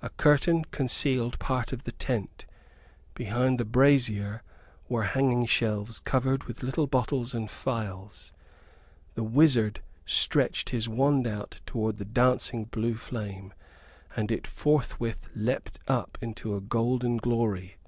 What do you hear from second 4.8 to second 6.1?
were hanging shelves